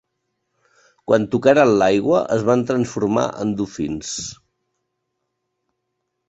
Quan 1.09 1.27
tocaren 1.35 1.73
l'aigua, 1.83 2.21
es 2.37 2.45
van 2.47 2.63
transformar 2.71 3.27
en 3.45 3.53
dofins. 3.61 4.15